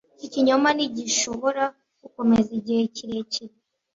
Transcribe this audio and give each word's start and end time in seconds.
Ikinyoma 0.25 0.69
ntigishobora 0.75 1.63
gukomeza 2.01 2.49
igihe 2.59 2.81
kirekire; 2.95 3.55